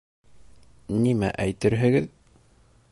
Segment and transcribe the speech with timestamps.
[1.03, 2.13] —Нимә әйтерһегеҙ?